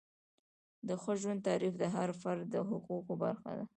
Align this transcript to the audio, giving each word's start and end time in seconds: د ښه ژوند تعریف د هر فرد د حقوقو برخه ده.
د 0.87 0.89
ښه 1.01 1.13
ژوند 1.21 1.45
تعریف 1.47 1.73
د 1.77 1.83
هر 1.95 2.09
فرد 2.21 2.45
د 2.53 2.55
حقوقو 2.69 3.13
برخه 3.23 3.51
ده. 3.57 3.65